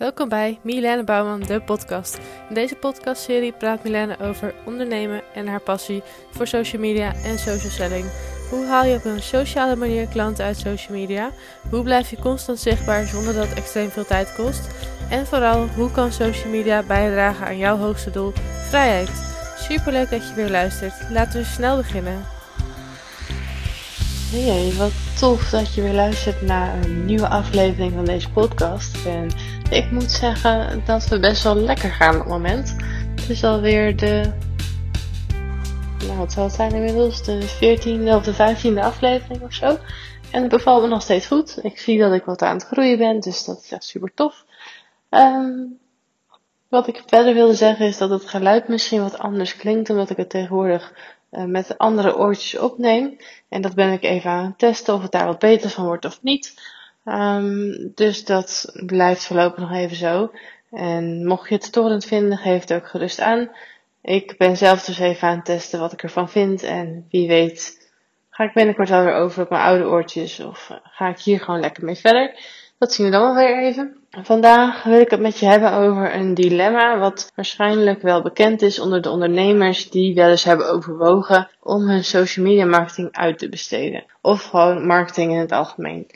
Welkom 0.00 0.28
bij 0.28 0.58
Milene 0.62 1.04
Bouwman, 1.04 1.40
de 1.40 1.60
podcast. 1.60 2.18
In 2.48 2.54
deze 2.54 2.74
podcastserie 2.74 3.52
praat 3.52 3.84
Milene 3.84 4.18
over 4.20 4.54
ondernemen 4.64 5.22
en 5.34 5.46
haar 5.46 5.60
passie 5.60 6.02
voor 6.30 6.46
social 6.46 6.80
media 6.80 7.14
en 7.14 7.38
social 7.38 7.70
selling. 7.70 8.04
Hoe 8.50 8.66
haal 8.66 8.84
je 8.84 8.96
op 8.96 9.04
een 9.04 9.22
sociale 9.22 9.76
manier 9.76 10.06
klanten 10.06 10.44
uit 10.44 10.56
social 10.56 10.98
media? 10.98 11.30
Hoe 11.70 11.82
blijf 11.82 12.10
je 12.10 12.18
constant 12.18 12.58
zichtbaar 12.58 13.06
zonder 13.06 13.34
dat 13.34 13.48
het 13.48 13.58
extreem 13.58 13.90
veel 13.90 14.04
tijd 14.04 14.34
kost? 14.34 14.68
En 15.10 15.26
vooral, 15.26 15.66
hoe 15.66 15.90
kan 15.90 16.12
social 16.12 16.50
media 16.50 16.82
bijdragen 16.82 17.46
aan 17.46 17.58
jouw 17.58 17.76
hoogste 17.76 18.10
doel, 18.10 18.32
vrijheid? 18.68 19.10
Superleuk 19.58 20.10
dat 20.10 20.28
je 20.28 20.34
weer 20.34 20.50
luistert. 20.50 21.10
Laten 21.10 21.40
we 21.40 21.46
snel 21.46 21.76
beginnen. 21.76 22.22
Hey, 24.30 24.72
wat 24.76 24.92
tof 25.18 25.50
dat 25.50 25.74
je 25.74 25.82
weer 25.82 25.92
luistert 25.92 26.42
naar 26.42 26.84
een 26.84 27.04
nieuwe 27.04 27.28
aflevering 27.28 27.92
van 27.92 28.04
deze 28.04 28.30
podcast. 28.30 29.06
En 29.06 29.28
ik 29.70 29.90
moet 29.90 30.10
zeggen 30.10 30.82
dat 30.84 31.08
we 31.08 31.18
best 31.18 31.42
wel 31.42 31.56
lekker 31.56 31.90
gaan 31.90 32.14
op 32.14 32.20
het 32.20 32.28
moment. 32.28 32.76
Het 33.14 33.28
is 33.28 33.44
alweer 33.44 33.96
de. 33.96 34.32
Nou, 36.06 36.18
wat 36.18 36.32
zal 36.32 36.44
het 36.44 36.52
zijn 36.52 36.72
inmiddels? 36.72 37.22
De 37.22 37.42
14e 37.42 38.14
of 38.14 38.24
de 38.24 38.34
15e 38.34 38.78
aflevering 38.78 39.42
of 39.42 39.52
zo. 39.52 39.78
En 40.30 40.42
het 40.42 40.50
bevalt 40.50 40.82
me 40.82 40.88
nog 40.88 41.02
steeds 41.02 41.26
goed. 41.26 41.58
Ik 41.64 41.78
zie 41.78 41.98
dat 41.98 42.12
ik 42.12 42.24
wat 42.24 42.42
aan 42.42 42.54
het 42.54 42.66
groeien 42.66 42.98
ben, 42.98 43.20
dus 43.20 43.44
dat 43.44 43.60
is 43.64 43.72
echt 43.72 43.84
super 43.84 44.14
tof. 44.14 44.44
Ehm, 45.08 45.58
wat 46.68 46.88
ik 46.88 47.02
verder 47.06 47.34
wilde 47.34 47.54
zeggen 47.54 47.86
is 47.86 47.98
dat 47.98 48.10
het 48.10 48.28
geluid 48.28 48.68
misschien 48.68 49.02
wat 49.02 49.18
anders 49.18 49.56
klinkt, 49.56 49.90
omdat 49.90 50.10
ik 50.10 50.16
het 50.16 50.30
tegenwoordig 50.30 50.92
uh, 51.30 51.44
met 51.44 51.78
andere 51.78 52.16
oortjes 52.16 52.60
opneem. 52.60 53.16
En 53.48 53.62
dat 53.62 53.74
ben 53.74 53.92
ik 53.92 54.02
even 54.02 54.30
aan 54.30 54.44
het 54.44 54.58
testen 54.58 54.94
of 54.94 55.02
het 55.02 55.12
daar 55.12 55.26
wat 55.26 55.38
beter 55.38 55.70
van 55.70 55.84
wordt 55.84 56.04
of 56.04 56.22
niet. 56.22 56.54
Um, 57.10 57.92
dus 57.94 58.24
dat 58.24 58.72
blijft 58.86 59.26
voorlopig 59.26 59.58
nog 59.58 59.72
even 59.72 59.96
zo. 59.96 60.30
En 60.70 61.26
mocht 61.26 61.48
je 61.48 61.54
het 61.54 61.64
storend 61.64 62.04
vinden, 62.04 62.38
geef 62.38 62.60
het 62.60 62.72
ook 62.72 62.88
gerust 62.88 63.20
aan. 63.20 63.50
Ik 64.02 64.34
ben 64.38 64.56
zelf 64.56 64.84
dus 64.84 64.98
even 64.98 65.28
aan 65.28 65.36
het 65.36 65.44
testen 65.44 65.80
wat 65.80 65.92
ik 65.92 66.02
ervan 66.02 66.28
vind. 66.28 66.62
En 66.62 67.06
wie 67.10 67.28
weet 67.28 67.88
ga 68.30 68.44
ik 68.44 68.52
binnenkort 68.52 68.90
alweer 68.90 69.14
over 69.14 69.42
op 69.42 69.50
mijn 69.50 69.62
oude 69.62 69.84
oortjes. 69.84 70.40
Of 70.40 70.68
uh, 70.70 70.76
ga 70.82 71.08
ik 71.08 71.18
hier 71.18 71.40
gewoon 71.40 71.60
lekker 71.60 71.84
mee 71.84 71.94
verder. 71.94 72.34
Dat 72.78 72.92
zien 72.92 73.06
we 73.06 73.12
dan 73.12 73.22
wel 73.22 73.34
weer 73.34 73.62
even. 73.62 73.96
Vandaag 74.10 74.82
wil 74.82 75.00
ik 75.00 75.10
het 75.10 75.20
met 75.20 75.38
je 75.38 75.46
hebben 75.46 75.72
over 75.72 76.14
een 76.14 76.34
dilemma 76.34 76.98
wat 76.98 77.32
waarschijnlijk 77.34 78.02
wel 78.02 78.22
bekend 78.22 78.62
is 78.62 78.78
onder 78.78 79.02
de 79.02 79.10
ondernemers 79.10 79.90
die 79.90 80.14
wel 80.14 80.28
eens 80.28 80.44
hebben 80.44 80.70
overwogen 80.70 81.48
om 81.62 81.88
hun 81.88 82.04
social 82.04 82.46
media 82.46 82.64
marketing 82.64 83.12
uit 83.12 83.38
te 83.38 83.48
besteden. 83.48 84.04
Of 84.20 84.42
gewoon 84.42 84.86
marketing 84.86 85.32
in 85.32 85.38
het 85.38 85.52
algemeen. 85.52 86.06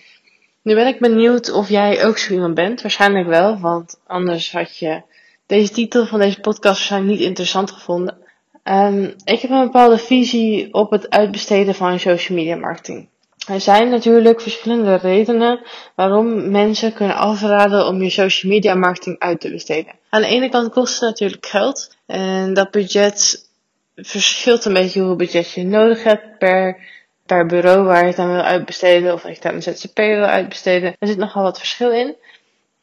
Nu 0.64 0.74
ben 0.74 0.86
ik 0.86 0.98
benieuwd 0.98 1.52
of 1.52 1.68
jij 1.68 2.06
ook 2.06 2.18
zo 2.18 2.32
iemand 2.32 2.54
bent. 2.54 2.82
Waarschijnlijk 2.82 3.26
wel, 3.26 3.58
want 3.58 4.00
anders 4.06 4.52
had 4.52 4.78
je 4.78 5.02
deze 5.46 5.72
titel 5.72 6.06
van 6.06 6.18
deze 6.18 6.40
podcast 6.40 6.78
waarschijnlijk 6.78 7.12
niet 7.12 7.28
interessant 7.28 7.70
gevonden. 7.70 8.16
Um, 8.64 9.14
ik 9.24 9.40
heb 9.40 9.50
een 9.50 9.64
bepaalde 9.64 9.98
visie 9.98 10.74
op 10.74 10.90
het 10.90 11.10
uitbesteden 11.10 11.74
van 11.74 11.98
social 11.98 12.38
media 12.38 12.56
marketing. 12.56 13.08
Er 13.48 13.60
zijn 13.60 13.88
natuurlijk 13.88 14.40
verschillende 14.40 14.94
redenen 14.94 15.60
waarom 15.94 16.50
mensen 16.50 16.92
kunnen 16.92 17.16
afraden 17.16 17.86
om 17.86 18.02
je 18.02 18.10
social 18.10 18.52
media 18.52 18.74
marketing 18.74 19.18
uit 19.18 19.40
te 19.40 19.50
besteden. 19.50 19.92
Aan 20.08 20.22
de 20.22 20.28
ene 20.28 20.48
kant 20.48 20.72
kost 20.72 21.00
het 21.00 21.10
natuurlijk 21.10 21.46
geld 21.46 21.96
en 22.06 22.54
dat 22.54 22.70
budget 22.70 23.48
verschilt 23.96 24.64
een 24.64 24.72
beetje 24.72 24.98
hoeveel 24.98 25.16
budget 25.16 25.50
je 25.50 25.64
nodig 25.64 26.04
hebt 26.04 26.38
per, 26.38 26.78
per 27.26 27.46
bureau 27.46 27.84
waar 27.84 28.00
je 28.02 28.08
het 28.08 28.18
aan 28.18 28.32
wil 28.32 28.42
uitbesteden 28.42 29.12
of 29.12 29.22
dat 29.22 29.30
je 29.30 29.36
het 29.36 29.46
aan 29.46 29.54
een 29.54 29.62
ZZP 29.62 29.96
wil 29.96 30.24
uitbesteden. 30.24 30.96
Er 30.98 31.08
zit 31.08 31.16
nogal 31.16 31.42
wat 31.42 31.58
verschil 31.58 31.90
in. 31.90 32.14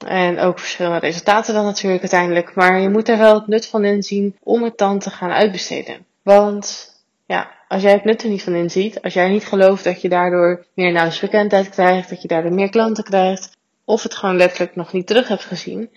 En 0.06 0.40
ook 0.40 0.60
verschillende 0.60 1.00
resultaten 1.00 1.54
dan 1.54 1.66
natuurlijk 1.66 2.02
uiteindelijk. 2.02 2.56
Maar 2.56 2.80
je 2.80 2.90
moet 2.90 3.10
er 3.10 3.18
wel 3.18 3.34
het 3.34 3.48
nut 3.48 3.68
van 3.68 3.86
inzien 3.86 4.36
om 4.44 4.64
het 4.64 4.78
dan 4.78 5.00
te 5.00 5.10
gaan 5.10 5.32
uitbesteden. 5.32 6.06
Want 6.22 6.94
ja, 7.26 7.52
als 7.68 7.82
jij 7.82 7.92
het 7.92 8.04
nut 8.04 8.24
er 8.24 8.30
niet 8.30 8.44
van 8.44 8.56
inziet, 8.56 9.02
als 9.02 9.14
jij 9.14 9.30
niet 9.30 9.46
gelooft 9.46 9.84
dat 9.84 10.02
je 10.02 10.10
daardoor 10.10 10.66
meer 10.74 10.92
naamsbekendheid 10.92 11.70
krijgt, 11.70 12.10
dat 12.10 12.22
je 12.22 12.28
daardoor 12.28 12.54
meer 12.54 12.70
klanten 12.70 13.04
krijgt, 13.04 13.58
of 13.86 14.04
het 14.04 14.16
gewoon 14.16 14.38
letterlijk 14.38 14.76
nog 14.76 14.94
niet 14.94 15.08
terug 15.08 15.28
hebt 15.28 15.46
gezien, 15.46 15.90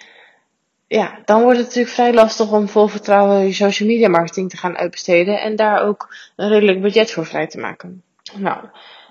ja, 0.87 1.19
dan 1.25 1.43
wordt 1.43 1.59
het 1.59 1.66
natuurlijk 1.66 1.94
vrij 1.94 2.12
lastig 2.12 2.53
om 2.53 2.69
vol 2.69 2.87
vertrouwen 2.87 3.47
je 3.47 3.53
social 3.53 3.88
media 3.88 4.09
marketing 4.09 4.50
te 4.50 4.56
gaan 4.56 4.76
uitbesteden 4.76 5.41
en 5.41 5.56
daar 5.56 5.82
ook 5.82 6.15
een 6.37 6.49
redelijk 6.49 6.81
budget 6.81 7.11
voor 7.11 7.26
vrij 7.26 7.47
te 7.47 7.59
maken. 7.59 8.03
Nou, 8.33 8.59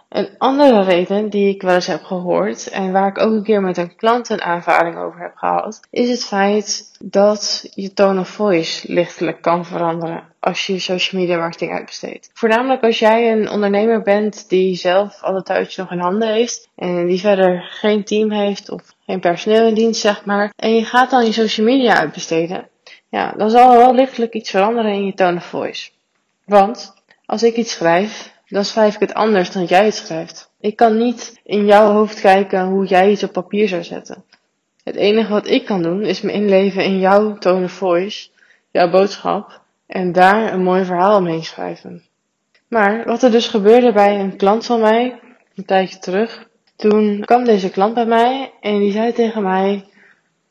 een 0.10 0.30
andere 0.38 0.84
reden 0.84 1.30
die 1.30 1.56
ik 1.56 1.62
wel 1.62 1.76
eens 1.76 1.88
heb 1.88 2.04
gehoord 2.04 2.70
en 2.70 2.92
waar 2.92 3.08
ik 3.08 3.20
ook 3.20 3.32
een 3.32 3.44
keer 3.44 3.62
met 3.62 3.78
een 3.78 3.96
klant 3.96 4.30
een 4.30 4.42
aanvaring 4.42 4.98
over 4.98 5.20
heb 5.20 5.36
gehad, 5.36 5.80
is 5.90 6.10
het 6.10 6.26
feit 6.26 6.98
dat 7.00 7.70
je 7.74 7.94
tone 7.94 8.20
of 8.20 8.28
voice 8.28 8.94
lichtelijk 8.94 9.42
kan 9.42 9.66
veranderen 9.66 10.24
als 10.40 10.68
je 10.68 10.80
social 10.80 11.22
media 11.22 11.38
marketing 11.38 11.72
uitbesteedt. 11.72 12.30
Voornamelijk 12.34 12.84
als 12.84 13.00
jij 13.00 13.32
een 13.32 13.50
ondernemer 13.50 14.02
bent 14.02 14.50
die 14.50 14.76
zelf 14.76 15.22
alle 15.22 15.44
touwtjes 15.44 15.76
nog 15.76 15.92
in 15.92 16.00
handen 16.00 16.34
heeft 16.34 16.70
en 16.76 17.08
die 17.08 17.20
verder 17.20 17.62
geen 17.70 18.04
team 18.04 18.32
heeft 18.32 18.70
of 18.70 18.82
geen 19.06 19.20
personeel 19.20 19.68
in 19.68 19.74
dienst, 19.74 20.02
zeg 20.02 20.26
maar, 20.26 20.54
en 20.56 20.76
je 20.76 20.86
gaat 20.86 21.10
dan 21.10 21.26
je 21.26 21.32
social 21.32 21.66
media 21.66 21.98
uitbesteden, 21.98 22.68
ja, 23.10 23.34
dan 23.38 23.50
zal 23.50 23.72
er 23.72 23.78
wel 23.78 23.94
lichtelijk 23.94 24.34
iets 24.34 24.50
veranderen 24.50 24.92
in 24.92 25.06
je 25.06 25.14
tone 25.14 25.36
of 25.36 25.46
voice. 25.46 25.90
Want 26.46 26.94
als 27.26 27.44
ik 27.44 27.56
iets 27.56 27.72
schrijf 27.72 28.33
dan 28.54 28.66
schrijf 28.66 28.94
ik 28.94 29.00
het 29.00 29.14
anders 29.14 29.52
dan 29.52 29.66
jij 29.66 29.86
het 29.86 29.96
schrijft. 29.96 30.52
Ik 30.60 30.76
kan 30.76 30.98
niet 30.98 31.40
in 31.44 31.66
jouw 31.66 31.92
hoofd 31.92 32.22
kijken 32.22 32.66
hoe 32.66 32.86
jij 32.86 33.12
iets 33.12 33.24
op 33.24 33.32
papier 33.32 33.68
zou 33.68 33.84
zetten. 33.84 34.24
Het 34.84 34.96
enige 34.96 35.32
wat 35.32 35.48
ik 35.48 35.66
kan 35.66 35.82
doen 35.82 36.02
is 36.02 36.22
me 36.22 36.32
inleven 36.32 36.84
in 36.84 37.00
jouw 37.00 37.38
tone 37.38 37.64
of 37.64 37.72
voice, 37.72 38.30
jouw 38.72 38.90
boodschap, 38.90 39.62
en 39.88 40.12
daar 40.12 40.54
een 40.54 40.64
mooi 40.64 40.86
verhaal 40.86 41.18
omheen 41.18 41.44
schrijven. 41.44 42.04
Maar 42.68 43.06
wat 43.06 43.24
er 43.24 43.32
dus 43.32 43.48
gebeurde 43.48 43.92
bij 43.92 44.20
een 44.20 44.38
klant 44.38 44.66
van 44.66 44.80
mij, 44.80 45.20
een 45.56 45.66
tijdje 45.66 46.00
terug, 46.00 46.50
toen 46.76 47.26
kwam 47.26 47.44
deze 47.44 47.70
klant 47.70 47.94
bij 47.94 48.06
mij 48.06 48.52
en 48.62 48.80
die 48.80 48.92
zei 48.92 49.14
tegen 49.14 49.44
mij: 49.44 49.86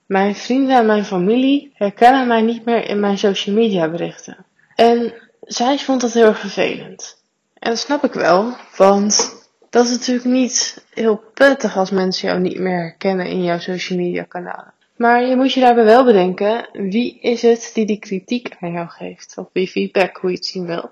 Mijn 0.06 0.34
vrienden 0.34 0.76
en 0.76 0.86
mijn 0.86 1.04
familie 1.04 1.72
herkennen 1.74 2.26
mij 2.26 2.40
niet 2.40 2.64
meer 2.64 2.88
in 2.88 3.00
mijn 3.00 3.18
social 3.18 3.54
media 3.54 3.88
berichten. 3.88 4.36
En 4.74 5.14
zij 5.40 5.78
vond 5.78 6.00
dat 6.00 6.12
heel 6.12 6.26
erg 6.26 6.38
vervelend. 6.38 7.21
En 7.62 7.70
dat 7.70 7.78
snap 7.78 8.04
ik 8.04 8.12
wel, 8.12 8.56
want 8.76 9.34
dat 9.70 9.84
is 9.84 9.90
natuurlijk 9.90 10.26
niet 10.26 10.84
heel 10.90 11.22
prettig 11.34 11.76
als 11.76 11.90
mensen 11.90 12.28
jou 12.28 12.40
niet 12.40 12.58
meer 12.58 12.78
herkennen 12.78 13.26
in 13.26 13.42
jouw 13.42 13.58
social 13.58 13.98
media 13.98 14.22
kanalen. 14.22 14.72
Maar 14.96 15.22
je 15.22 15.36
moet 15.36 15.52
je 15.52 15.60
daarbij 15.60 15.84
wel 15.84 16.04
bedenken, 16.04 16.68
wie 16.72 17.20
is 17.20 17.42
het 17.42 17.70
die 17.74 17.86
die 17.86 17.98
kritiek 17.98 18.56
aan 18.60 18.72
jou 18.72 18.88
geeft? 18.88 19.38
Of 19.38 19.46
wie 19.52 19.68
feedback, 19.68 20.16
hoe 20.16 20.30
je 20.30 20.36
het 20.36 20.46
zien 20.46 20.66
wil. 20.66 20.90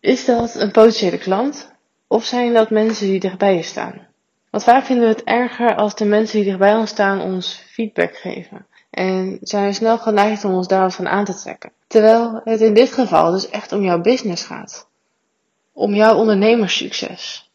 Is 0.00 0.24
dat 0.24 0.54
een 0.54 0.70
potentiële 0.70 1.18
klant? 1.18 1.72
Of 2.06 2.24
zijn 2.24 2.52
dat 2.52 2.70
mensen 2.70 3.06
die 3.06 3.20
dichtbij 3.20 3.54
je 3.54 3.62
staan? 3.62 4.06
Want 4.50 4.64
vaak 4.64 4.84
vinden 4.84 5.04
we 5.04 5.14
het 5.14 5.24
erger 5.24 5.74
als 5.74 5.94
de 5.94 6.04
mensen 6.04 6.36
die 6.36 6.46
dichtbij 6.46 6.74
ons 6.74 6.90
staan 6.90 7.20
ons 7.20 7.64
feedback 7.70 8.16
geven. 8.16 8.66
En 8.90 9.38
zijn 9.40 9.66
we 9.66 9.72
snel 9.72 9.98
geneigd 9.98 10.44
om 10.44 10.54
ons 10.54 10.68
daarvan 10.68 11.08
aan 11.08 11.24
te 11.24 11.34
trekken. 11.34 11.72
Terwijl 11.86 12.40
het 12.44 12.60
in 12.60 12.74
dit 12.74 12.92
geval 12.92 13.30
dus 13.30 13.50
echt 13.50 13.72
om 13.72 13.82
jouw 13.82 14.00
business 14.00 14.44
gaat 14.44 14.88
om 15.72 15.94
jouw 15.94 16.14
ondernemerssucces? 16.14 17.50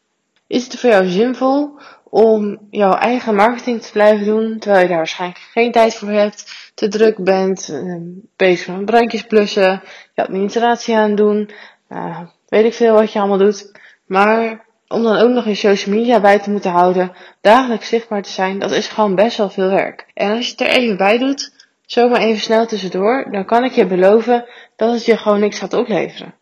Is 0.46 0.64
het 0.64 0.78
voor 0.78 0.90
jou 0.90 1.06
zinvol 1.06 1.78
om 2.10 2.58
jouw 2.70 2.94
eigen 2.94 3.34
marketing 3.34 3.82
te 3.82 3.92
blijven 3.92 4.26
doen, 4.26 4.58
terwijl 4.58 4.82
je 4.82 4.88
daar 4.88 4.96
waarschijnlijk 4.96 5.40
geen 5.52 5.72
tijd 5.72 5.94
voor 5.94 6.08
hebt, 6.08 6.70
te 6.74 6.88
druk 6.88 7.24
bent, 7.24 7.68
ehm, 7.68 8.02
bezig 8.36 8.66
met 8.66 8.84
brandjes 8.84 9.22
blussen, 9.22 9.82
je 10.14 10.22
administratie 10.22 10.96
aan 10.96 11.14
doen, 11.14 11.50
uh, 11.90 12.20
weet 12.48 12.64
ik 12.64 12.74
veel 12.74 12.94
wat 12.94 13.12
je 13.12 13.18
allemaal 13.18 13.38
doet. 13.38 13.72
Maar 14.06 14.64
om 14.88 15.02
dan 15.02 15.16
ook 15.16 15.30
nog 15.30 15.44
je 15.44 15.54
social 15.54 15.94
media 15.94 16.20
bij 16.20 16.38
te 16.38 16.50
moeten 16.50 16.70
houden, 16.70 17.12
dagelijks 17.40 17.88
zichtbaar 17.88 18.22
te 18.22 18.30
zijn, 18.30 18.58
dat 18.58 18.70
is 18.70 18.88
gewoon 18.88 19.14
best 19.14 19.36
wel 19.36 19.50
veel 19.50 19.70
werk. 19.70 20.06
En 20.14 20.36
als 20.36 20.44
je 20.46 20.50
het 20.50 20.60
er 20.60 20.66
even 20.66 20.96
bij 20.96 21.18
doet, 21.18 21.52
zomaar 21.86 22.20
even 22.20 22.40
snel 22.40 22.66
tussendoor, 22.66 23.28
dan 23.30 23.44
kan 23.44 23.64
ik 23.64 23.72
je 23.72 23.86
beloven 23.86 24.44
dat 24.76 24.92
het 24.92 25.04
je 25.04 25.16
gewoon 25.16 25.40
niks 25.40 25.58
gaat 25.58 25.72
opleveren 25.72 26.34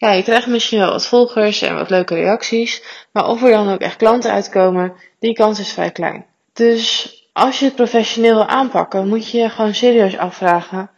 ja, 0.00 0.10
je 0.10 0.22
krijgt 0.22 0.46
misschien 0.46 0.78
wel 0.78 0.90
wat 0.90 1.06
volgers 1.06 1.62
en 1.62 1.74
wat 1.74 1.90
leuke 1.90 2.14
reacties, 2.14 2.82
maar 3.12 3.28
of 3.28 3.42
er 3.42 3.50
dan 3.50 3.72
ook 3.72 3.80
echt 3.80 3.96
klanten 3.96 4.30
uitkomen, 4.30 4.92
die 5.18 5.32
kans 5.32 5.60
is 5.60 5.72
vrij 5.72 5.90
klein. 5.90 6.26
Dus 6.52 7.14
als 7.32 7.58
je 7.58 7.64
het 7.64 7.74
professioneel 7.74 8.34
wil 8.34 8.46
aanpakken, 8.46 9.08
moet 9.08 9.30
je 9.30 9.38
je 9.38 9.48
gewoon 9.48 9.74
serieus 9.74 10.16
afvragen: 10.16 10.90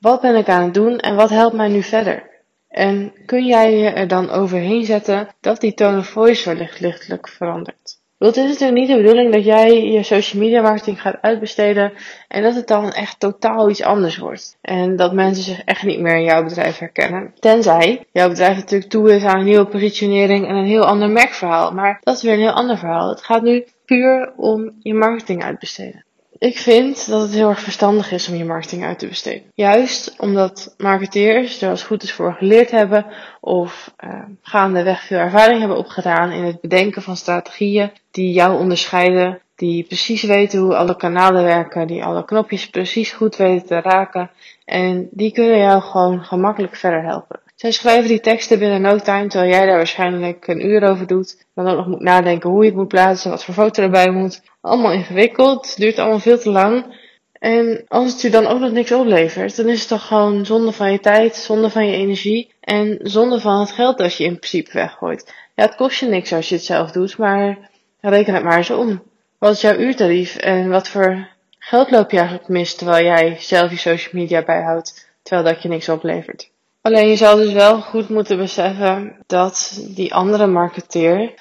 wat 0.00 0.20
ben 0.20 0.34
ik 0.34 0.48
aan 0.48 0.62
het 0.62 0.74
doen 0.74 0.98
en 0.98 1.14
wat 1.14 1.30
helpt 1.30 1.56
mij 1.56 1.68
nu 1.68 1.82
verder? 1.82 2.30
En 2.68 3.12
kun 3.26 3.46
jij 3.46 3.76
je 3.76 3.88
er 3.88 4.08
dan 4.08 4.30
overheen 4.30 4.84
zetten 4.84 5.28
dat 5.40 5.60
die 5.60 5.74
tone 5.74 5.98
of 5.98 6.08
voice 6.08 6.44
wellicht 6.44 6.80
lichtelijk 6.80 7.28
verandert? 7.28 7.95
Want 8.18 8.34
het 8.34 8.44
is 8.44 8.50
natuurlijk 8.50 8.78
niet 8.78 8.88
de 8.88 9.02
bedoeling 9.02 9.32
dat 9.32 9.44
jij 9.44 9.90
je 9.90 10.02
social 10.02 10.42
media 10.42 10.62
marketing 10.62 11.00
gaat 11.00 11.18
uitbesteden 11.20 11.92
en 12.28 12.42
dat 12.42 12.54
het 12.54 12.66
dan 12.66 12.90
echt 12.90 13.20
totaal 13.20 13.70
iets 13.70 13.82
anders 13.82 14.16
wordt. 14.16 14.56
En 14.60 14.96
dat 14.96 15.12
mensen 15.12 15.44
zich 15.44 15.64
echt 15.64 15.82
niet 15.82 16.00
meer 16.00 16.16
in 16.16 16.24
jouw 16.24 16.44
bedrijf 16.44 16.78
herkennen. 16.78 17.34
Tenzij 17.38 18.06
jouw 18.12 18.28
bedrijf 18.28 18.56
natuurlijk 18.56 18.90
toe 18.90 19.14
is 19.14 19.24
aan 19.24 19.38
een 19.38 19.44
nieuwe 19.44 19.66
positionering 19.66 20.48
en 20.48 20.54
een 20.54 20.66
heel 20.66 20.86
ander 20.86 21.10
merkverhaal. 21.10 21.72
Maar 21.72 22.00
dat 22.02 22.16
is 22.16 22.22
weer 22.22 22.32
een 22.32 22.38
heel 22.38 22.50
ander 22.50 22.78
verhaal. 22.78 23.08
Het 23.08 23.24
gaat 23.24 23.42
nu 23.42 23.64
puur 23.84 24.32
om 24.36 24.72
je 24.78 24.94
marketing 24.94 25.44
uitbesteden. 25.44 26.05
Ik 26.38 26.58
vind 26.58 27.08
dat 27.08 27.20
het 27.20 27.30
heel 27.30 27.48
erg 27.48 27.60
verstandig 27.60 28.12
is 28.12 28.28
om 28.28 28.34
je 28.34 28.44
marketing 28.44 28.84
uit 28.84 28.98
te 28.98 29.06
besteden. 29.06 29.50
Juist 29.54 30.14
omdat 30.18 30.74
marketeers 30.76 31.62
er 31.62 31.70
als 31.70 31.82
goed 31.82 32.02
is 32.02 32.12
voor 32.12 32.32
geleerd 32.32 32.70
hebben 32.70 33.06
of 33.40 33.94
uh, 34.04 34.22
gaandeweg 34.42 35.02
veel 35.02 35.18
ervaring 35.18 35.58
hebben 35.58 35.78
opgedaan 35.78 36.30
in 36.30 36.44
het 36.44 36.60
bedenken 36.60 37.02
van 37.02 37.16
strategieën 37.16 37.90
die 38.10 38.32
jou 38.32 38.58
onderscheiden, 38.58 39.40
die 39.54 39.84
precies 39.84 40.22
weten 40.22 40.58
hoe 40.58 40.76
alle 40.76 40.96
kanalen 40.96 41.44
werken, 41.44 41.86
die 41.86 42.04
alle 42.04 42.24
knopjes 42.24 42.70
precies 42.70 43.12
goed 43.12 43.36
weten 43.36 43.66
te 43.66 43.80
raken 43.80 44.30
en 44.64 45.08
die 45.10 45.32
kunnen 45.32 45.58
jou 45.58 45.82
gewoon 45.82 46.24
gemakkelijk 46.24 46.76
verder 46.76 47.02
helpen. 47.02 47.40
Zij 47.56 47.70
schrijven 47.70 48.08
die 48.08 48.20
teksten 48.20 48.58
binnen 48.58 48.80
no 48.80 48.98
time, 48.98 49.28
terwijl 49.28 49.52
jij 49.52 49.66
daar 49.66 49.76
waarschijnlijk 49.76 50.46
een 50.46 50.66
uur 50.66 50.82
over 50.82 51.06
doet. 51.06 51.46
Dan 51.54 51.66
ook 51.68 51.76
nog 51.76 51.86
moet 51.86 52.00
nadenken 52.00 52.50
hoe 52.50 52.62
je 52.62 52.68
het 52.68 52.76
moet 52.76 52.88
plaatsen, 52.88 53.30
wat 53.30 53.44
voor 53.44 53.54
foto 53.54 53.82
erbij 53.82 54.10
moet. 54.10 54.42
Allemaal 54.60 54.92
ingewikkeld, 54.92 55.76
duurt 55.76 55.98
allemaal 55.98 56.18
veel 56.18 56.38
te 56.38 56.50
lang. 56.50 56.84
En 57.32 57.84
als 57.88 58.12
het 58.12 58.20
je 58.20 58.30
dan 58.30 58.46
ook 58.46 58.58
nog 58.58 58.70
niks 58.70 58.92
oplevert, 58.92 59.56
dan 59.56 59.68
is 59.68 59.78
het 59.78 59.88
toch 59.88 60.06
gewoon 60.06 60.46
zonde 60.46 60.72
van 60.72 60.92
je 60.92 61.00
tijd, 61.00 61.36
zonde 61.36 61.70
van 61.70 61.86
je 61.86 61.96
energie 61.96 62.52
en 62.60 62.98
zonde 63.02 63.40
van 63.40 63.60
het 63.60 63.70
geld 63.70 63.98
dat 63.98 64.16
je 64.16 64.24
in 64.24 64.38
principe 64.38 64.70
weggooit. 64.72 65.34
Ja, 65.54 65.64
het 65.64 65.74
kost 65.74 66.00
je 66.00 66.06
niks 66.06 66.32
als 66.32 66.48
je 66.48 66.54
het 66.54 66.64
zelf 66.64 66.90
doet, 66.90 67.18
maar 67.18 67.70
reken 68.00 68.34
het 68.34 68.42
maar 68.42 68.56
eens 68.56 68.70
om. 68.70 69.02
Wat 69.38 69.52
is 69.52 69.60
jouw 69.60 69.76
uurtarief 69.76 70.36
en 70.36 70.68
wat 70.68 70.88
voor 70.88 71.28
geld 71.58 71.90
loop 71.90 72.10
je 72.10 72.18
eigenlijk 72.18 72.48
mis 72.48 72.74
terwijl 72.74 73.04
jij 73.04 73.36
zelf 73.38 73.70
je 73.70 73.76
social 73.76 74.20
media 74.22 74.42
bijhoudt, 74.42 75.10
terwijl 75.22 75.46
dat 75.48 75.62
je 75.62 75.68
niks 75.68 75.88
oplevert? 75.88 76.54
Alleen 76.86 77.08
je 77.08 77.16
zal 77.16 77.36
dus 77.36 77.52
wel 77.52 77.80
goed 77.80 78.08
moeten 78.08 78.36
beseffen 78.36 79.16
dat 79.26 79.86
die 79.94 80.14
andere 80.14 80.46
marketeer, 80.46 81.34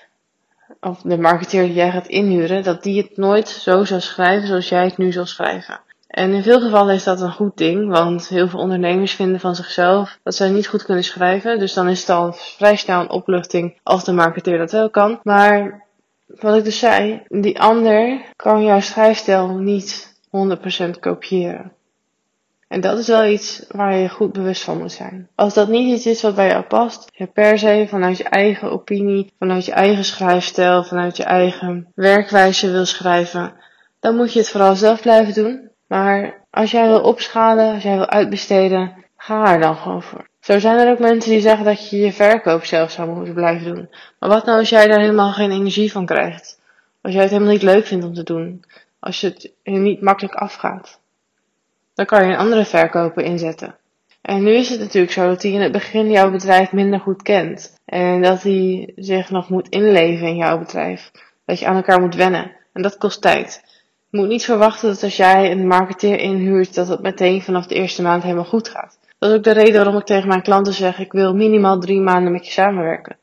of 0.80 1.02
de 1.02 1.18
marketeer 1.18 1.64
die 1.64 1.74
jij 1.74 1.92
gaat 1.92 2.08
inhuren, 2.08 2.64
dat 2.64 2.84
die 2.84 3.02
het 3.02 3.18
nooit 3.18 3.48
zo 3.48 3.84
zal 3.84 4.00
schrijven 4.00 4.48
zoals 4.48 4.70
jij 4.70 4.84
het 4.84 4.98
nu 4.98 5.12
zal 5.12 5.26
schrijven. 5.26 5.80
En 6.08 6.34
in 6.34 6.44
veel 6.44 6.62
gevallen 6.62 6.96
is 6.96 7.04
dat 7.04 7.22
een 7.22 7.32
goed 7.32 7.58
ding, 7.58 7.90
want 7.90 8.28
heel 8.28 8.48
veel 8.48 8.60
ondernemers 8.60 9.14
vinden 9.14 9.40
van 9.40 9.56
zichzelf 9.56 10.20
dat 10.24 10.36
zij 10.36 10.50
niet 10.50 10.68
goed 10.68 10.84
kunnen 10.84 11.04
schrijven. 11.04 11.60
Dus 11.60 11.74
dan 11.74 11.90
is 11.90 12.00
het 12.00 12.10
al 12.10 12.34
vrij 12.34 12.76
snel 12.76 13.02
een 13.02 13.10
opluchting 13.10 13.80
als 13.84 14.04
de 14.04 14.14
marketeer 14.14 14.58
dat 14.58 14.72
wel 14.72 14.90
kan. 14.90 15.20
Maar 15.24 15.84
wat 16.26 16.56
ik 16.56 16.64
dus 16.64 16.80
zei, 16.80 17.22
die 17.28 17.60
ander 17.60 18.22
kan 18.36 18.64
jouw 18.64 18.80
schrijfstijl 18.80 19.48
niet 19.48 20.16
100% 20.88 21.00
kopiëren. 21.00 21.72
En 22.68 22.82
dat 22.82 22.98
is 22.98 23.08
wel 23.08 23.26
iets 23.26 23.66
waar 23.70 23.96
je 23.96 24.10
goed 24.10 24.34
bewust 24.34 24.64
van 24.64 24.78
moet 24.78 24.92
zijn. 24.92 25.28
Als 25.36 25.54
dat 25.54 25.68
niet 25.68 25.94
iets 25.94 26.06
is 26.06 26.22
wat 26.22 26.36
bij 26.36 26.48
jou 26.48 26.64
past, 26.64 27.10
je 27.14 27.26
per 27.26 27.60
se 27.60 27.86
vanuit 27.90 28.18
je 28.18 28.24
eigen 28.24 28.72
opinie, 28.72 29.34
vanuit 29.40 29.66
je 29.66 29.72
eigen 29.72 30.06
schrijfstijl, 30.06 30.84
vanuit 30.84 31.18
je 31.18 31.24
eigen 31.24 31.92
werkwijze 31.96 32.72
wil 32.72 32.86
schrijven, 32.86 33.54
dan 34.00 34.16
moet 34.16 34.34
je 34.34 34.40
het 34.40 34.50
vooral 34.50 34.76
zelf 34.76 35.02
blijven 35.02 35.34
doen. 35.34 35.70
Maar 35.88 36.46
als 36.50 36.72
jij 36.72 36.88
wil 36.88 37.02
opschalen, 37.02 37.74
als 37.74 37.84
jij 37.84 37.96
wil 37.96 38.10
uitbesteden, 38.10 39.06
ga 39.18 39.54
er 39.54 39.60
dan 39.60 39.76
gewoon 39.76 40.04
voor. 40.04 40.28
Zo 40.40 40.60
zijn 40.60 40.78
er 40.80 40.92
ook 40.92 41.00
mensen 41.00 41.32
die 41.32 41.42
zeggen 41.42 41.66
dat 41.66 41.90
je 41.90 41.98
je 41.98 42.14
verkoop 42.14 42.64
zelf 42.64 42.92
zou 42.92 43.10
moeten 43.10 43.34
blijven 43.34 43.76
doen. 43.76 43.90
Maar 44.20 44.30
wat 44.30 44.46
nou 44.46 44.60
als 44.60 44.70
jij 44.70 44.88
daar 44.88 45.00
helemaal 45.00 45.32
geen 45.32 45.52
energie 45.52 45.92
van 45.92 46.06
krijgt? 46.06 46.60
Als 47.02 47.14
jij 47.14 47.22
het 47.22 47.32
helemaal 47.32 47.54
niet 47.54 47.62
leuk 47.62 47.86
vindt 47.86 48.06
om 48.06 48.14
te 48.14 48.24
doen? 48.24 48.64
Als 49.00 49.22
je 49.22 49.28
het 49.28 49.52
niet 49.64 50.02
makkelijk 50.02 50.36
afgaat? 50.36 51.00
Dan 51.96 52.06
kan 52.06 52.26
je 52.26 52.32
een 52.32 52.40
andere 52.40 52.66
verkoper 52.66 53.24
inzetten. 53.24 53.76
En 54.22 54.44
nu 54.44 54.52
is 54.52 54.70
het 54.70 54.80
natuurlijk 54.80 55.14
zo 55.14 55.28
dat 55.28 55.42
hij 55.42 55.52
in 55.52 55.62
het 55.62 55.72
begin 55.72 56.12
jouw 56.12 56.32
bedrijf 56.32 56.72
minder 56.72 57.00
goed 57.00 57.22
kent. 57.22 57.80
En 57.86 58.22
dat 58.22 58.44
hij 58.44 58.92
zich 58.96 59.30
nog 59.30 59.50
moet 59.50 59.70
inleven 59.70 60.28
in 60.28 60.36
jouw 60.36 60.60
bedrijf. 60.60 61.12
Dat 61.46 61.60
je 61.60 61.66
aan 61.66 61.76
elkaar 61.76 62.02
moet 62.02 62.16
wennen. 62.16 62.52
En 62.74 62.82
dat 62.82 62.98
kost 62.98 63.22
tijd. 63.22 63.62
Je 64.10 64.18
moet 64.18 64.28
niet 64.28 64.46
verwachten 64.46 64.90
dat 64.90 65.04
als 65.04 65.16
jij 65.16 65.52
een 65.52 65.68
marketeer 65.68 66.20
inhuurt, 66.20 66.76
dat 66.76 66.88
het 66.88 67.02
meteen 67.02 67.42
vanaf 67.42 67.68
de 67.68 67.76
eerste 67.76 68.02
maand 68.02 68.24
helemaal 68.24 68.46
goed 68.46 68.70
gaat. 68.70 68.98
Dat 69.20 69.30
is 69.30 69.36
ook 69.36 69.44
de 69.44 69.52
reden 69.52 69.76
waarom 69.76 69.98
ik 69.98 70.06
tegen 70.06 70.28
mijn 70.28 70.42
klanten 70.42 70.74
zeg, 70.74 71.00
ik 71.00 71.12
wil 71.12 71.36
minimaal 71.36 71.80
drie 71.80 72.00
maanden 72.00 72.32
met 72.32 72.46
je 72.46 72.52
samenwerken. 72.52 73.18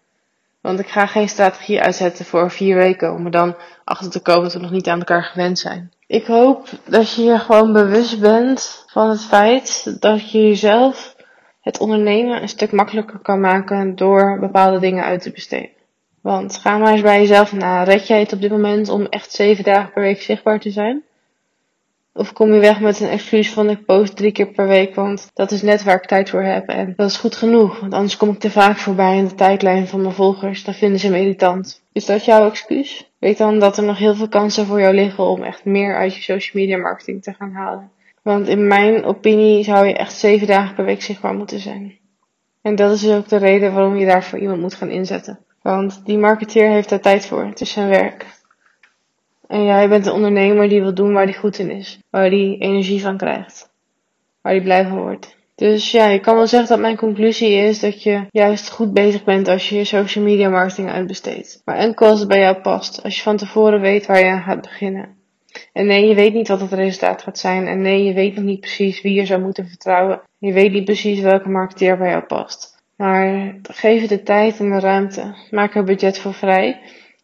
Want 0.61 0.79
ik 0.79 0.89
ga 0.89 1.07
geen 1.07 1.29
strategie 1.29 1.81
uitzetten 1.81 2.25
voor 2.25 2.51
vier 2.51 2.77
weken 2.77 3.13
om 3.13 3.25
er 3.25 3.31
dan 3.31 3.57
achter 3.85 4.11
te 4.11 4.21
komen 4.21 4.43
dat 4.43 4.53
we 4.53 4.59
nog 4.59 4.71
niet 4.71 4.89
aan 4.89 4.99
elkaar 4.99 5.23
gewend 5.23 5.59
zijn. 5.59 5.93
Ik 6.13 6.27
hoop 6.27 6.69
dat 6.89 7.15
je 7.15 7.23
je 7.23 7.39
gewoon 7.39 7.73
bewust 7.73 8.21
bent 8.21 8.85
van 8.87 9.09
het 9.09 9.25
feit 9.25 9.97
dat 10.01 10.31
je 10.31 10.43
jezelf 10.43 11.17
het 11.61 11.79
ondernemen 11.79 12.43
een 12.43 12.49
stuk 12.49 12.73
makkelijker 12.73 13.19
kan 13.19 13.41
maken 13.41 13.97
door 13.97 14.39
bepaalde 14.39 14.79
dingen 14.79 15.05
uit 15.05 15.23
te 15.23 15.31
besteden. 15.31 15.71
Want 16.23 16.57
ga 16.57 16.79
maar 16.79 16.93
eens 16.93 17.01
bij 17.01 17.21
jezelf 17.21 17.53
na. 17.53 17.83
Red 17.83 18.07
jij 18.07 18.21
het 18.21 18.33
op 18.33 18.41
dit 18.41 18.51
moment 18.51 18.89
om 18.89 19.07
echt 19.07 19.33
zeven 19.33 19.65
dagen 19.65 19.93
per 19.93 20.03
week 20.03 20.23
zichtbaar 20.23 20.61
te 20.61 20.71
zijn? 20.71 21.03
Of 22.13 22.33
kom 22.33 22.53
je 22.53 22.61
weg 22.61 22.81
met 22.81 23.01
een 23.01 23.09
excuus 23.09 23.53
van 23.53 23.71
ik 23.71 23.85
post 23.85 24.17
drie 24.17 24.33
keer 24.33 24.53
per 24.53 24.67
week, 24.67 24.95
want 24.95 25.31
dat 25.35 25.51
is 25.51 25.63
net 25.63 25.83
waar 25.83 25.97
ik 25.97 26.07
tijd 26.07 26.31
voor 26.31 26.43
heb. 26.43 26.69
En 26.69 26.93
dat 26.97 27.11
is 27.11 27.17
goed 27.17 27.37
genoeg, 27.37 27.81
want 27.81 27.95
anders 27.95 28.17
kom 28.17 28.29
ik 28.29 28.39
te 28.39 28.51
vaak 28.51 28.77
voorbij 28.77 29.17
in 29.17 29.25
de 29.25 29.35
tijdlijn 29.35 29.89
van 29.89 30.01
mijn 30.01 30.15
volgers. 30.15 30.65
Dan 30.65 30.75
vinden 30.75 31.01
ze 31.01 31.11
me 31.11 31.19
irritant. 31.19 31.82
Is 31.93 32.07
dat 32.07 32.25
jouw 32.25 32.49
excuus? 32.49 33.11
Weet 33.19 33.39
dan 33.39 33.59
dat 33.59 33.77
er 33.77 33.85
nog 33.85 33.99
heel 33.99 34.15
veel 34.15 34.29
kansen 34.29 34.67
voor 34.67 34.81
jou 34.81 34.95
liggen 34.95 35.25
om 35.25 35.43
echt 35.43 35.65
meer 35.65 35.97
uit 35.97 36.15
je 36.15 36.23
social 36.23 36.63
media 36.63 36.79
marketing 36.79 37.23
te 37.23 37.33
gaan 37.33 37.53
halen. 37.53 37.91
Want 38.23 38.49
in 38.49 38.67
mijn 38.67 39.05
opinie 39.05 39.65
zou 39.65 39.87
je 39.87 39.95
echt 39.95 40.13
zeven 40.13 40.47
dagen 40.47 40.75
per 40.75 40.85
week 40.85 41.03
zichtbaar 41.03 41.35
moeten 41.35 41.61
zijn. 41.61 41.99
En 42.63 42.75
dat 42.75 42.93
is 42.93 43.01
dus 43.01 43.17
ook 43.17 43.29
de 43.29 43.37
reden 43.37 43.73
waarom 43.73 43.97
je 43.97 44.07
daarvoor 44.07 44.39
iemand 44.39 44.61
moet 44.61 44.75
gaan 44.75 44.91
inzetten. 44.91 45.39
Want 45.63 46.03
die 46.05 46.19
marketeer 46.19 46.71
heeft 46.71 46.89
daar 46.89 47.01
tijd 47.01 47.27
voor. 47.27 47.45
Het 47.45 47.61
is 47.61 47.73
zijn 47.73 47.89
werk. 47.89 48.27
En 49.47 49.65
jij 49.65 49.89
bent 49.89 50.07
een 50.07 50.13
ondernemer 50.13 50.69
die 50.69 50.81
wil 50.81 50.95
doen 50.95 51.13
waar 51.13 51.25
hij 51.25 51.35
goed 51.35 51.59
in 51.59 51.71
is. 51.71 51.99
Waar 52.11 52.23
hij 52.23 52.57
energie 52.59 53.03
van 53.03 53.17
krijgt. 53.17 53.71
Waar 54.41 54.53
hij 54.53 54.63
blij 54.63 54.87
van 54.87 54.99
wordt. 54.99 55.37
Dus 55.55 55.91
ja, 55.91 56.07
ik 56.07 56.23
kan 56.23 56.37
wel 56.37 56.47
zeggen 56.47 56.69
dat 56.69 56.79
mijn 56.79 56.97
conclusie 56.97 57.53
is 57.53 57.81
dat 57.81 58.03
je 58.03 58.27
juist 58.31 58.71
goed 58.71 58.93
bezig 58.93 59.25
bent 59.25 59.49
als 59.49 59.69
je 59.69 59.77
je 59.77 59.85
social 59.85 60.25
media 60.25 60.49
marketing 60.49 60.91
uitbesteedt. 60.91 61.63
Maar 61.65 61.77
enkel 61.77 62.07
als 62.07 62.19
het 62.19 62.29
bij 62.29 62.41
jou 62.41 62.61
past. 62.61 63.03
Als 63.03 63.17
je 63.17 63.23
van 63.23 63.37
tevoren 63.37 63.81
weet 63.81 64.07
waar 64.07 64.19
je 64.19 64.31
aan 64.31 64.43
gaat 64.43 64.63
beginnen. 64.63 65.21
En 65.73 65.87
nee, 65.87 66.07
je 66.09 66.15
weet 66.15 66.35
niet 66.35 66.49
wat 66.49 66.61
het 66.61 66.73
resultaat 66.73 67.23
gaat 67.23 67.39
zijn. 67.39 67.67
En 67.67 67.81
nee, 67.81 68.05
je 68.05 68.13
weet 68.13 68.35
nog 68.35 68.45
niet 68.45 68.61
precies 68.61 69.03
wie 69.03 69.15
je 69.15 69.27
zou 69.27 69.41
moeten 69.41 69.69
vertrouwen. 69.69 70.23
Je 70.39 70.53
weet 70.53 70.73
niet 70.73 70.85
precies 70.85 71.21
welke 71.21 71.49
marketeer 71.49 71.99
bij 71.99 72.11
jou 72.11 72.23
past. 72.23 72.83
Maar 72.97 73.55
geef 73.63 74.01
het 74.01 74.09
de 74.09 74.23
tijd 74.23 74.59
en 74.59 74.71
de 74.71 74.81
ruimte. 74.81 75.35
Maak 75.51 75.75
er 75.75 75.85
budget 75.85 76.19
voor 76.19 76.35
vrij. 76.35 76.81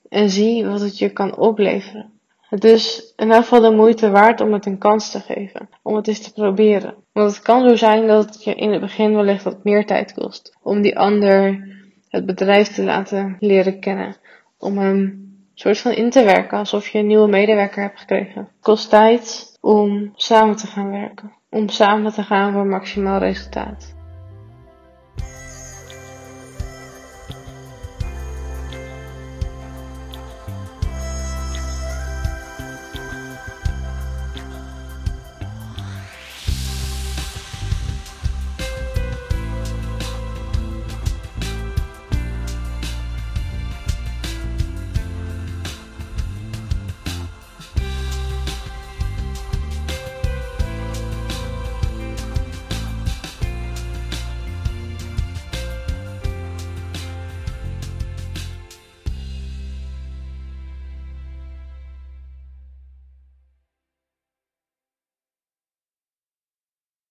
En 0.08 0.30
zie 0.30 0.66
wat 0.66 0.80
het 0.80 0.98
je 0.98 1.10
kan 1.10 1.36
opleveren. 1.36 2.17
Het 2.48 2.64
is 2.64 3.12
in 3.16 3.30
elk 3.30 3.42
geval 3.42 3.60
de 3.60 3.70
moeite 3.70 4.10
waard 4.10 4.40
om 4.40 4.52
het 4.52 4.66
een 4.66 4.78
kans 4.78 5.10
te 5.10 5.20
geven. 5.20 5.68
Om 5.82 5.96
het 5.96 6.08
eens 6.08 6.20
te 6.20 6.32
proberen. 6.32 6.94
Want 7.12 7.30
het 7.30 7.42
kan 7.42 7.68
zo 7.68 7.76
zijn 7.76 8.06
dat 8.06 8.24
het 8.24 8.44
je 8.44 8.54
in 8.54 8.72
het 8.72 8.80
begin 8.80 9.14
wellicht 9.14 9.44
wat 9.44 9.64
meer 9.64 9.86
tijd 9.86 10.14
kost. 10.14 10.56
Om 10.62 10.82
die 10.82 10.98
ander 10.98 11.66
het 12.08 12.26
bedrijf 12.26 12.68
te 12.68 12.82
laten 12.82 13.36
leren 13.40 13.80
kennen. 13.80 14.16
Om 14.58 14.78
hem 14.78 15.26
soort 15.54 15.78
van 15.78 15.92
in 15.92 16.10
te 16.10 16.24
werken 16.24 16.58
alsof 16.58 16.88
je 16.88 16.98
een 16.98 17.06
nieuwe 17.06 17.28
medewerker 17.28 17.82
hebt 17.82 17.98
gekregen. 17.98 18.40
Het 18.40 18.50
kost 18.60 18.90
tijd 18.90 19.56
om 19.60 20.12
samen 20.14 20.56
te 20.56 20.66
gaan 20.66 20.90
werken. 20.90 21.32
Om 21.50 21.68
samen 21.68 22.12
te 22.12 22.22
gaan 22.22 22.52
voor 22.52 22.66
maximaal 22.66 23.18
resultaat. 23.18 23.96